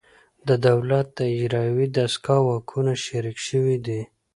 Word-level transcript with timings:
د 0.47 0.49
دولت 0.67 1.07
د 1.17 1.19
اجرایوي 1.35 1.87
دستگاه 1.97 2.41
واکونه 2.47 2.91
شریک 3.05 3.37
شوي 3.47 3.77
دي 3.85 4.01